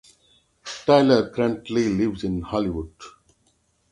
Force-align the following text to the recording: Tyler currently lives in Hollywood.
Tyler 0.83 1.29
currently 1.29 1.87
lives 1.87 2.23
in 2.23 2.41
Hollywood. 2.41 2.89